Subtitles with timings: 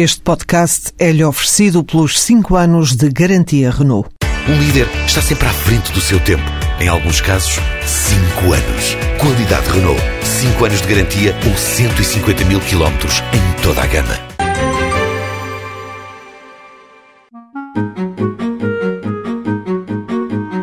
[0.00, 4.08] Este podcast é-lhe oferecido pelos 5 anos de garantia Renault.
[4.48, 6.44] Um líder está sempre à frente do seu tempo.
[6.80, 8.96] Em alguns casos, 5 anos.
[9.20, 10.00] Qualidade Renault.
[10.22, 14.38] 5 anos de garantia ou 150 mil quilómetros em toda a gama.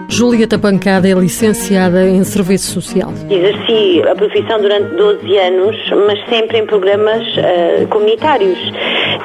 [0.07, 3.11] Julieta Pancada é licenciada em Serviço Social.
[3.29, 5.75] Exerci a profissão durante 12 anos,
[6.07, 8.57] mas sempre em programas uh, comunitários.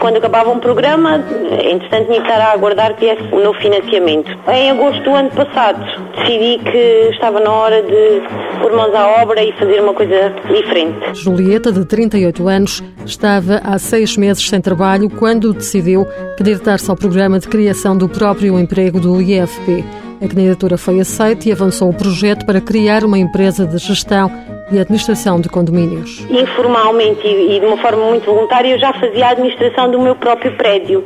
[0.01, 1.17] Quando acabava um programa,
[1.63, 4.31] entretanto tinha que estar a aguardar que o novo financiamento.
[4.49, 5.85] Em agosto do ano passado,
[6.17, 8.23] decidi que estava na hora de
[8.63, 11.23] pôr mãos à obra e fazer uma coisa diferente.
[11.23, 16.07] Julieta, de 38 anos, estava há seis meses sem trabalho quando decidiu
[16.39, 19.85] candidatar-se ao programa de criação do próprio emprego do IFP.
[20.23, 24.31] A candidatura foi aceita e avançou o projeto para criar uma empresa de gestão
[24.71, 26.25] e administração de condomínios.
[26.31, 30.53] Informalmente e de uma forma muito voluntária, eu já fazia a administração do meu próprio
[30.57, 31.05] prédio.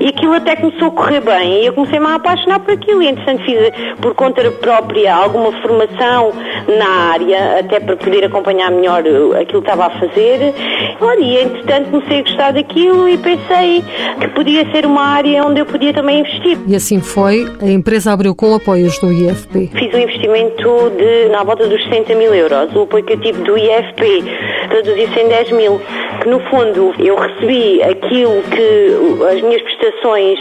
[0.00, 1.62] E aquilo até começou a correr bem.
[1.62, 3.02] E eu comecei-me a apaixonar por aquilo.
[3.02, 3.58] E, entretanto, fiz
[4.00, 6.32] por conta própria alguma formação
[6.78, 9.00] na área, até para poder acompanhar melhor
[9.40, 10.54] aquilo que estava a fazer.
[11.00, 13.84] Olha, e, entretanto, comecei a gostar daquilo e pensei
[14.20, 16.58] que podia ser uma área onde eu podia também investir.
[16.66, 17.46] E assim foi.
[17.60, 19.70] A empresa abriu com apoios do IFP.
[19.74, 22.74] Fiz um investimento de, na volta dos 60 mil euros.
[22.74, 24.24] O apoio tive do IFP
[24.68, 25.80] traduziu-se em 10 mil,
[26.20, 30.38] que no fundo eu recebi aquilo que as minhas prestações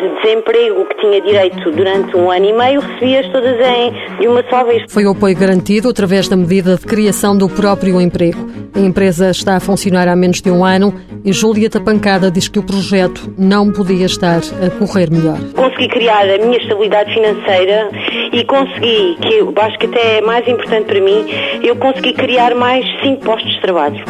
[0.00, 4.44] de desemprego que tinha direito durante um ano e meio, recebi-as todas em, de uma
[4.50, 4.84] só vez.
[4.88, 8.55] Foi o apoio garantido através da medida de criação do próprio emprego.
[8.76, 12.58] A empresa está a funcionar há menos de um ano e Julieta Pancada diz que
[12.58, 15.38] o projeto não podia estar a correr melhor.
[15.54, 17.90] Consegui criar a minha estabilidade financeira
[18.34, 21.24] e consegui, que eu acho que até é mais importante para mim,
[21.62, 24.04] eu consegui criar mais cinco postos de trabalho.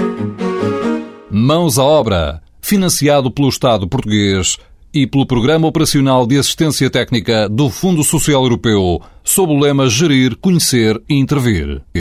[1.30, 4.58] Mãos à obra, financiado pelo Estado português
[4.92, 10.36] e pelo Programa Operacional de Assistência Técnica do Fundo Social Europeu, sob o lema Gerir,
[10.36, 11.82] Conhecer e Intervir.